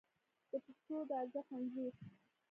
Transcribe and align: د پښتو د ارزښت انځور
د 0.49 0.51
پښتو 0.65 0.95
د 1.09 1.11
ارزښت 1.21 1.49
انځور 1.55 1.93